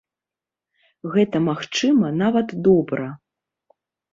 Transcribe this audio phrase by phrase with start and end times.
[1.17, 3.07] Гэта, магчыма, нават добра.